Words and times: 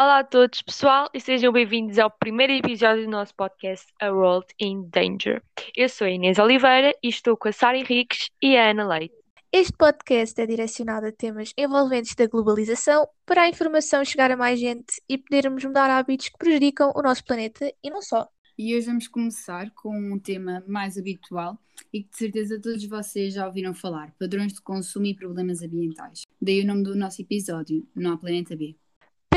Olá 0.00 0.20
a 0.20 0.24
todos, 0.24 0.62
pessoal, 0.62 1.10
e 1.12 1.20
sejam 1.20 1.52
bem-vindos 1.52 1.98
ao 1.98 2.08
primeiro 2.08 2.52
episódio 2.52 3.04
do 3.04 3.10
nosso 3.10 3.34
podcast 3.34 3.84
A 4.00 4.12
World 4.12 4.46
in 4.60 4.88
Danger. 4.90 5.42
Eu 5.76 5.88
sou 5.88 6.06
a 6.06 6.10
Inês 6.10 6.38
Oliveira 6.38 6.94
e 7.02 7.08
estou 7.08 7.36
com 7.36 7.48
a 7.48 7.52
Sara 7.52 7.76
Henriques 7.76 8.30
e 8.40 8.56
a 8.56 8.70
Ana 8.70 8.86
Leite. 8.86 9.16
Este 9.50 9.72
podcast 9.76 10.40
é 10.40 10.46
direcionado 10.46 11.08
a 11.08 11.10
temas 11.10 11.52
envolventes 11.58 12.14
da 12.14 12.28
globalização 12.28 13.08
para 13.26 13.42
a 13.42 13.48
informação 13.48 14.04
chegar 14.04 14.30
a 14.30 14.36
mais 14.36 14.60
gente 14.60 15.02
e 15.08 15.18
podermos 15.18 15.64
mudar 15.64 15.90
hábitos 15.90 16.28
que 16.28 16.38
prejudicam 16.38 16.92
o 16.94 17.02
nosso 17.02 17.24
planeta 17.24 17.68
e 17.82 17.90
não 17.90 18.00
só. 18.00 18.28
E 18.56 18.76
hoje 18.76 18.86
vamos 18.86 19.08
começar 19.08 19.68
com 19.72 19.98
um 19.98 20.16
tema 20.16 20.62
mais 20.68 20.96
habitual 20.96 21.58
e 21.92 22.04
que 22.04 22.10
de 22.10 22.16
certeza 22.16 22.60
todos 22.60 22.86
vocês 22.86 23.34
já 23.34 23.48
ouviram 23.48 23.74
falar: 23.74 24.14
padrões 24.16 24.52
de 24.52 24.62
consumo 24.62 25.06
e 25.06 25.16
problemas 25.16 25.60
ambientais. 25.60 26.22
Daí 26.40 26.62
o 26.62 26.66
nome 26.66 26.84
do 26.84 26.94
nosso 26.94 27.20
episódio, 27.20 27.84
Não 27.96 28.12
há 28.12 28.16
Planeta 28.16 28.54
B. 28.54 28.76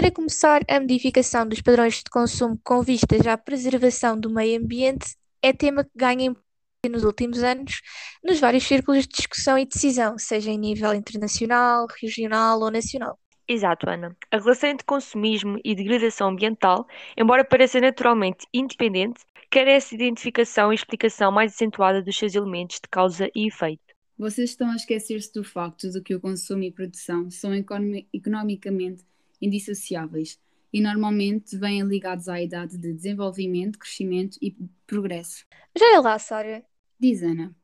Para 0.02 0.10
começar, 0.10 0.62
a 0.68 0.80
modificação 0.80 1.48
dos 1.48 1.62
padrões 1.62 1.98
de 1.98 2.10
consumo 2.10 2.60
com 2.64 2.82
vistas 2.82 3.28
à 3.28 3.38
preservação 3.38 4.20
do 4.20 4.32
meio 4.32 4.60
ambiente 4.60 5.16
é 5.44 5.54
tema 5.54 5.84
que 5.84 5.92
ganha 5.96 6.26
importância 6.26 6.90
nos 6.90 7.04
últimos 7.04 7.44
anos 7.44 7.82
nos 8.24 8.40
vários 8.40 8.64
círculos 8.64 9.04
de 9.04 9.10
discussão 9.10 9.60
e 9.60 9.66
decisão, 9.68 10.18
seja 10.18 10.50
em 10.50 10.58
nível 10.58 10.92
internacional, 10.96 11.86
regional 12.02 12.60
ou 12.62 12.72
nacional. 12.72 13.20
Exato, 13.48 13.88
Ana. 13.88 14.18
A 14.32 14.40
relação 14.40 14.72
entre 14.72 14.88
consumismo 14.88 15.60
e 15.64 15.76
degradação 15.76 16.30
ambiental, 16.30 16.88
embora 17.16 17.46
pareça 17.46 17.80
naturalmente 17.80 18.48
independente, 18.52 19.22
carece 19.52 19.96
de 19.96 20.04
identificação 20.06 20.72
e 20.72 20.76
explicação 20.76 21.32
mais 21.32 21.54
acentuada 21.54 22.02
dos 22.02 22.18
seus 22.18 22.34
elementos 22.34 22.78
de 22.78 22.90
causa 22.90 23.30
e 23.36 23.50
efeito. 23.50 23.84
Vocês 24.18 24.50
estão 24.50 24.72
a 24.72 24.76
esquecer-se 24.76 25.32
do 25.32 25.44
facto 25.44 25.92
de 25.92 26.02
que 26.02 26.16
o 26.16 26.20
consumo 26.20 26.64
e 26.64 26.72
produção 26.72 27.30
são 27.30 27.54
economicamente 27.54 29.04
indissociáveis 29.42 30.40
e 30.72 30.82
normalmente 30.82 31.58
vêm 31.58 31.82
ligados 31.84 32.30
à 32.30 32.42
idade 32.42 32.78
de 32.78 32.94
desenvolvimento, 32.94 33.80
crescimento 33.80 34.38
e 34.42 34.56
progresso. 34.88 35.46
Já 35.78 35.96
é 35.96 36.00
lá, 36.00 36.18
Sara. 36.18 36.64
Diz 37.00 37.24
Ana 37.24 37.56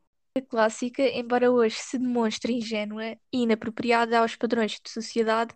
clássica, 0.42 1.04
embora 1.04 1.52
hoje 1.52 1.76
se 1.76 1.98
demonstre 1.98 2.54
ingênua 2.54 3.18
e 3.32 3.44
inapropriada 3.44 4.20
aos 4.20 4.36
padrões 4.36 4.80
de 4.84 4.90
sociedade 4.90 5.54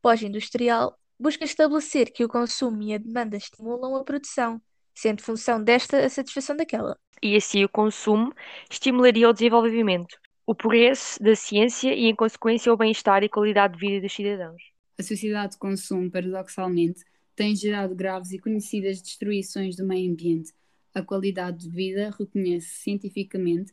pós-industrial, 0.00 0.96
busca 1.18 1.44
estabelecer 1.44 2.12
que 2.12 2.24
o 2.24 2.28
consumo 2.28 2.82
e 2.82 2.94
a 2.94 2.98
demanda 2.98 3.36
estimulam 3.36 3.96
a 3.96 4.04
produção, 4.04 4.60
sendo 4.94 5.22
função 5.22 5.62
desta 5.62 6.04
a 6.04 6.08
satisfação 6.08 6.56
daquela. 6.56 6.98
E 7.22 7.36
assim 7.36 7.64
o 7.64 7.68
consumo 7.68 8.32
estimularia 8.70 9.28
o 9.28 9.32
desenvolvimento, 9.32 10.16
o 10.46 10.54
progresso 10.54 11.22
da 11.22 11.36
ciência 11.36 11.94
e, 11.94 12.06
em 12.06 12.16
consequência, 12.16 12.72
o 12.72 12.76
bem-estar 12.76 13.22
e 13.22 13.28
qualidade 13.28 13.74
de 13.74 13.80
vida 13.80 14.00
dos 14.00 14.12
cidadãos. 14.12 14.71
A 15.02 15.04
sociedade 15.04 15.54
de 15.54 15.58
consumo, 15.58 16.08
paradoxalmente, 16.08 17.02
tem 17.34 17.56
gerado 17.56 17.92
graves 17.92 18.30
e 18.30 18.38
conhecidas 18.38 19.02
destruições 19.02 19.74
do 19.74 19.84
meio 19.84 20.08
ambiente. 20.08 20.52
A 20.94 21.02
qualidade 21.02 21.66
de 21.66 21.68
vida 21.68 22.14
reconhece 22.16 22.68
cientificamente 22.68 23.72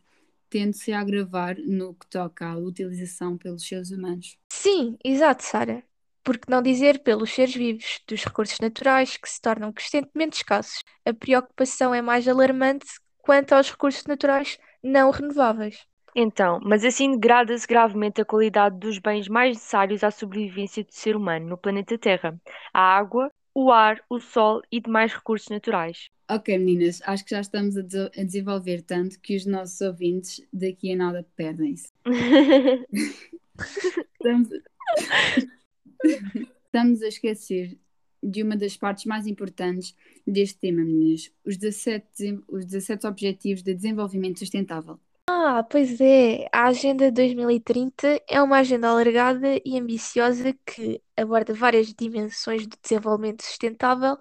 tende-se 0.49 0.91
a 0.91 1.01
agravar 1.01 1.55
no 1.59 1.93
que 1.93 2.07
toca 2.07 2.47
à 2.47 2.57
utilização 2.57 3.37
pelos 3.37 3.63
seres 3.63 3.91
humanos. 3.91 4.39
Sim, 4.51 4.97
exato, 5.05 5.43
Sara. 5.43 5.83
Por 6.23 6.39
que 6.39 6.49
não 6.49 6.63
dizer 6.63 7.03
pelos 7.03 7.29
seres 7.29 7.53
vivos, 7.53 8.01
dos 8.07 8.23
recursos 8.23 8.57
naturais 8.59 9.15
que 9.15 9.29
se 9.29 9.39
tornam 9.39 9.71
crescentemente 9.71 10.37
escassos. 10.37 10.83
A 11.05 11.13
preocupação 11.13 11.93
é 11.93 12.01
mais 12.01 12.27
alarmante 12.27 12.87
quanto 13.19 13.53
aos 13.53 13.69
recursos 13.69 14.03
naturais 14.07 14.57
não 14.83 15.11
renováveis. 15.11 15.85
Então, 16.15 16.59
mas 16.63 16.83
assim 16.83 17.11
degrada-se 17.11 17.67
gravemente 17.67 18.21
a 18.21 18.25
qualidade 18.25 18.77
dos 18.77 18.99
bens 18.99 19.27
mais 19.27 19.55
necessários 19.55 20.03
à 20.03 20.11
sobrevivência 20.11 20.83
do 20.83 20.93
ser 20.93 21.15
humano 21.15 21.47
no 21.47 21.57
planeta 21.57 21.97
Terra: 21.97 22.39
a 22.73 22.81
água, 22.81 23.31
o 23.53 23.71
ar, 23.71 24.01
o 24.09 24.19
sol 24.19 24.61
e 24.71 24.79
demais 24.79 25.13
recursos 25.13 25.49
naturais. 25.49 26.09
Ok, 26.29 26.57
meninas, 26.57 27.01
acho 27.05 27.25
que 27.25 27.31
já 27.31 27.41
estamos 27.41 27.75
a, 27.75 27.81
a 27.81 28.23
desenvolver 28.23 28.83
tanto 28.83 29.19
que 29.19 29.35
os 29.35 29.45
nossos 29.45 29.81
ouvintes 29.81 30.41
daqui 30.53 30.93
a 30.93 30.95
nada 30.95 31.25
perdem-se. 31.35 31.89
estamos... 34.13 34.49
estamos 36.65 37.01
a 37.01 37.07
esquecer 37.07 37.77
de 38.21 38.43
uma 38.43 38.55
das 38.55 38.77
partes 38.77 39.05
mais 39.05 39.25
importantes 39.25 39.95
deste 40.25 40.59
tema, 40.59 40.83
meninas: 40.83 41.31
os 41.45 41.57
17, 41.57 42.43
os 42.47 42.65
17 42.65 43.07
Objetivos 43.07 43.63
de 43.63 43.73
Desenvolvimento 43.73 44.39
Sustentável. 44.39 44.99
Ah, 45.31 45.63
pois 45.69 46.01
é, 46.01 46.47
a 46.51 46.65
Agenda 46.69 47.11
2030 47.11 48.19
é 48.27 48.41
uma 48.41 48.57
agenda 48.57 48.89
alargada 48.89 49.61
e 49.63 49.77
ambiciosa 49.77 50.53
que 50.65 50.99
aborda 51.15 51.53
várias 51.53 51.93
dimensões 51.93 52.65
do 52.65 52.75
desenvolvimento 52.81 53.43
sustentável 53.43 54.17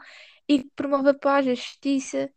e 0.46 0.58
que 0.64 0.70
promove 0.76 1.08
a 1.08 1.14
paz, 1.14 1.48
a 1.48 1.54
justiça 1.54 2.30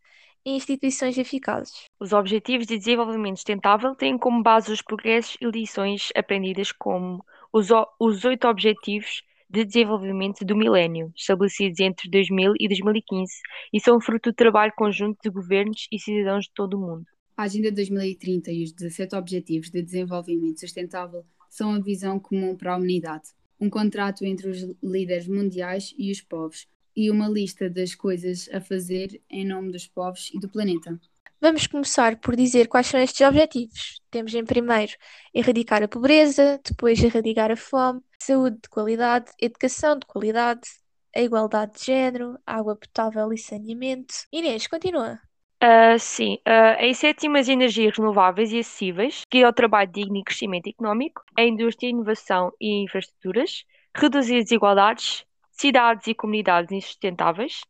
e 0.46 0.52
instituições 0.52 1.18
eficazes. 1.18 1.84
Os 2.00 2.14
Objetivos 2.14 2.66
de 2.66 2.78
Desenvolvimento 2.78 3.36
Sustentável 3.36 3.94
têm 3.94 4.18
como 4.18 4.42
base 4.42 4.72
os 4.72 4.82
progressos 4.82 5.36
e 5.42 5.46
lições 5.48 6.08
aprendidas 6.16 6.72
como 6.72 7.26
os, 7.52 7.68
os 8.00 8.24
oito 8.24 8.48
Objetivos 8.48 9.22
de 9.50 9.66
Desenvolvimento 9.66 10.46
do 10.46 10.56
Milénio, 10.56 11.12
estabelecidos 11.14 11.82
entre 11.82 12.10
2000 12.10 12.54
e 12.58 12.70
2015, 12.70 13.34
e 13.74 13.82
são 13.82 14.00
fruto 14.00 14.32
do 14.32 14.36
trabalho 14.36 14.72
conjunto 14.78 15.20
de 15.22 15.30
governos 15.30 15.88
e 15.92 16.00
cidadãos 16.00 16.46
de 16.46 16.52
todo 16.54 16.78
o 16.78 16.80
mundo. 16.80 17.06
A 17.42 17.46
Agenda 17.46 17.72
2030 17.72 18.52
e 18.52 18.64
os 18.66 18.72
17 18.72 19.16
Objetivos 19.16 19.72
de 19.72 19.82
Desenvolvimento 19.82 20.60
Sustentável 20.60 21.26
são 21.50 21.74
a 21.74 21.80
visão 21.80 22.20
comum 22.20 22.56
para 22.56 22.72
a 22.72 22.78
humanidade, 22.78 23.30
um 23.60 23.68
contrato 23.68 24.24
entre 24.24 24.48
os 24.48 24.62
líderes 24.84 25.28
mundiais 25.28 25.92
e 25.98 26.12
os 26.12 26.22
povos, 26.22 26.68
e 26.96 27.10
uma 27.10 27.28
lista 27.28 27.68
das 27.68 27.96
coisas 27.96 28.48
a 28.54 28.62
fazer 28.62 29.20
em 29.28 29.44
nome 29.44 29.72
dos 29.72 29.88
povos 29.88 30.30
e 30.32 30.40
do 30.40 30.48
planeta. 30.48 31.02
Vamos 31.42 31.66
começar 31.66 32.16
por 32.18 32.36
dizer 32.36 32.68
quais 32.68 32.86
são 32.86 33.00
estes 33.00 33.28
objetivos. 33.28 34.00
Temos 34.12 34.36
em 34.36 34.46
primeiro 34.46 34.94
erradicar 35.34 35.82
a 35.82 35.88
pobreza, 35.88 36.62
depois 36.64 37.04
erradicar 37.04 37.50
a 37.50 37.56
fome, 37.56 38.02
saúde 38.20 38.58
de 38.62 38.70
qualidade, 38.70 39.32
educação 39.42 39.98
de 39.98 40.06
qualidade, 40.06 40.70
a 41.16 41.20
igualdade 41.20 41.80
de 41.80 41.86
género, 41.88 42.38
água 42.46 42.76
potável 42.76 43.34
e 43.34 43.38
saneamento. 43.40 44.14
Inês, 44.32 44.68
continua. 44.68 45.20
Uh, 45.64 46.00
sim, 46.00 46.40
uh, 46.48 46.80
em 46.80 46.92
sétimo, 46.92 47.38
as 47.38 47.48
energias 47.48 47.96
renováveis 47.96 48.52
e 48.52 48.58
acessíveis, 48.58 49.24
que 49.30 49.38
é 49.40 49.48
o 49.48 49.54
trabalho 49.54 49.92
digno 49.92 50.18
e 50.18 50.24
crescimento 50.24 50.68
económico, 50.68 51.24
a 51.38 51.44
indústria, 51.44 51.90
inovação 51.90 52.52
e 52.60 52.84
infraestruturas, 52.84 53.64
reduzir 53.96 54.42
desigualdades, 54.42 55.24
cidades 55.52 56.08
e 56.08 56.16
comunidades 56.16 56.86
sustentáveis, 56.86 57.62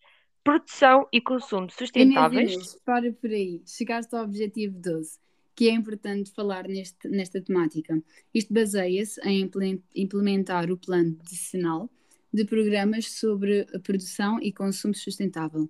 produção 0.41 1.05
e 1.11 1.19
consumo 1.19 1.69
sustentáveis. 1.69 2.53
Inês, 2.53 2.79
para 2.85 3.11
por 3.11 3.29
aí, 3.29 3.61
chegaste 3.65 4.15
ao 4.15 4.23
objetivo 4.23 4.79
12, 4.79 5.19
que 5.53 5.67
é 5.67 5.73
importante 5.73 6.31
falar 6.31 6.69
neste, 6.69 7.09
nesta 7.09 7.41
temática. 7.41 8.01
Isto 8.33 8.53
baseia-se 8.53 9.19
em 9.27 9.49
implementar 9.95 10.71
o 10.71 10.77
plano 10.77 11.17
decenal 11.29 11.89
de 12.33 12.45
programas 12.45 13.11
sobre 13.11 13.67
a 13.73 13.79
produção 13.79 14.39
e 14.41 14.53
consumo 14.53 14.95
sustentável, 14.95 15.69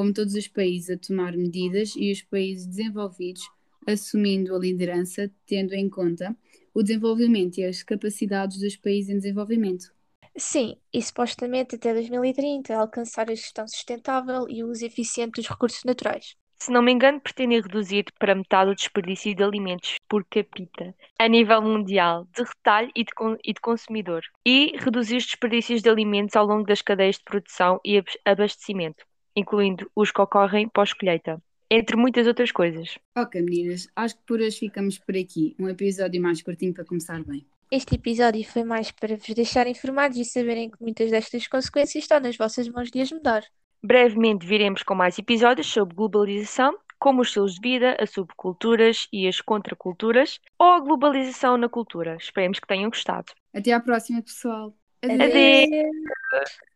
como 0.00 0.14
todos 0.14 0.34
os 0.34 0.48
países 0.48 0.88
a 0.88 0.96
tomar 0.96 1.36
medidas 1.36 1.92
e 1.94 2.10
os 2.10 2.22
países 2.22 2.64
desenvolvidos 2.64 3.46
assumindo 3.86 4.56
a 4.56 4.58
liderança, 4.58 5.30
tendo 5.44 5.74
em 5.74 5.90
conta 5.90 6.34
o 6.72 6.82
desenvolvimento 6.82 7.58
e 7.58 7.66
as 7.66 7.82
capacidades 7.82 8.60
dos 8.60 8.76
países 8.76 9.10
em 9.10 9.18
desenvolvimento. 9.18 9.92
Sim, 10.34 10.78
e 10.90 11.02
supostamente 11.02 11.74
até 11.74 11.92
2030 11.92 12.74
alcançar 12.74 13.30
a 13.30 13.34
gestão 13.34 13.68
sustentável 13.68 14.48
e 14.48 14.64
o 14.64 14.70
uso 14.70 14.86
eficiente 14.86 15.32
dos 15.32 15.46
recursos 15.46 15.84
naturais. 15.84 16.34
Se 16.62 16.70
não 16.70 16.80
me 16.80 16.92
engano, 16.92 17.20
pretende 17.20 17.60
reduzir 17.60 18.06
para 18.18 18.34
metade 18.34 18.70
o 18.70 18.74
desperdício 18.74 19.34
de 19.34 19.42
alimentos 19.42 19.96
por 20.08 20.24
capita 20.24 20.94
a 21.18 21.28
nível 21.28 21.60
mundial, 21.60 22.26
de 22.34 22.42
retalho 22.42 22.90
e 22.94 23.04
de, 23.04 23.12
e 23.44 23.52
de 23.52 23.60
consumidor, 23.60 24.22
e 24.46 24.72
reduzir 24.78 25.16
os 25.16 25.24
desperdícios 25.24 25.82
de 25.82 25.90
alimentos 25.90 26.36
ao 26.36 26.46
longo 26.46 26.64
das 26.64 26.80
cadeias 26.80 27.16
de 27.16 27.24
produção 27.24 27.80
e 27.84 28.02
abastecimento, 28.26 29.04
incluindo 29.40 29.90
os 29.96 30.10
que 30.10 30.20
ocorrem 30.20 30.68
pós-colheita 30.68 31.42
entre 31.70 31.96
muitas 31.96 32.26
outras 32.26 32.50
coisas. 32.50 32.98
Ok, 33.16 33.40
meninas, 33.40 33.88
acho 33.94 34.16
que 34.16 34.22
por 34.26 34.40
hoje 34.40 34.58
ficamos 34.58 34.98
por 34.98 35.16
aqui. 35.16 35.54
Um 35.58 35.68
episódio 35.68 36.20
mais 36.20 36.42
curtinho 36.42 36.74
para 36.74 36.84
começar 36.84 37.22
bem. 37.22 37.46
Este 37.70 37.94
episódio 37.94 38.44
foi 38.44 38.64
mais 38.64 38.90
para 38.90 39.16
vos 39.16 39.32
deixar 39.32 39.68
informados 39.68 40.18
e 40.18 40.24
saberem 40.24 40.68
que 40.68 40.82
muitas 40.82 41.10
destas 41.10 41.46
consequências 41.46 42.02
estão 42.02 42.18
nas 42.18 42.36
vossas 42.36 42.68
mãos 42.68 42.90
de 42.90 43.00
as 43.00 43.12
mudar. 43.12 43.44
Brevemente 43.80 44.44
viremos 44.44 44.82
com 44.82 44.94
mais 44.94 45.16
episódios 45.18 45.68
sobre 45.68 45.94
globalização, 45.94 46.76
como 46.98 47.22
os 47.22 47.28
estilos 47.28 47.54
de 47.54 47.60
vida, 47.60 47.96
as 48.00 48.10
subculturas 48.10 49.08
e 49.12 49.28
as 49.28 49.40
contraculturas, 49.40 50.40
ou 50.58 50.66
a 50.66 50.80
globalização 50.80 51.56
na 51.56 51.68
cultura. 51.68 52.16
Esperemos 52.16 52.58
que 52.58 52.66
tenham 52.66 52.90
gostado. 52.90 53.32
Até 53.54 53.72
à 53.72 53.80
próxima, 53.80 54.20
pessoal. 54.20 54.74
Adeus. 55.02 55.20
Adeus. 55.20 56.69